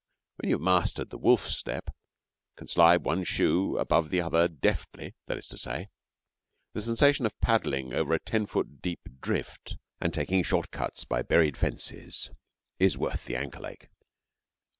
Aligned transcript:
When 0.37 0.49
you 0.49 0.55
have 0.55 0.63
mastered 0.63 1.11
the 1.11 1.19
wolf 1.19 1.45
step, 1.47 1.93
can 2.55 2.67
slide 2.67 3.03
one 3.03 3.23
shoe 3.23 3.77
above 3.77 4.09
the 4.09 4.19
other 4.19 4.47
deftly, 4.47 5.13
that 5.27 5.37
is 5.37 5.47
to 5.49 5.59
say, 5.59 5.89
the 6.73 6.81
sensation 6.81 7.27
of 7.27 7.39
paddling 7.39 7.93
over 7.93 8.13
a 8.15 8.19
ten 8.19 8.47
foot 8.47 8.81
deep 8.81 9.01
drift 9.19 9.77
and 9.99 10.11
taking 10.11 10.41
short 10.41 10.71
cuts 10.71 11.05
by 11.05 11.21
buried 11.21 11.55
fences 11.55 12.31
is 12.79 12.97
worth 12.97 13.25
the 13.25 13.35
ankle 13.35 13.67
ache. 13.67 13.89